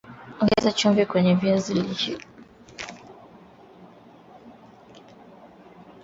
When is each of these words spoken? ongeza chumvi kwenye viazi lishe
ongeza 0.41 0.71
chumvi 0.79 1.03
kwenye 1.11 1.33
viazi 1.35 1.73
lishe 1.79 2.13